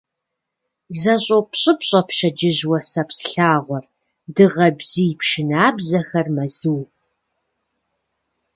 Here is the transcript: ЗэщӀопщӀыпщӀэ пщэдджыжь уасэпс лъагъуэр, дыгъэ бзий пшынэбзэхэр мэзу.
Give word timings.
ЗэщӀопщӀыпщӀэ 0.99 2.01
пщэдджыжь 2.07 2.63
уасэпс 2.69 3.19
лъагъуэр, 3.31 3.85
дыгъэ 4.35 4.67
бзий 4.77 5.13
пшынэбзэхэр 5.19 6.27
мэзу. 6.35 6.81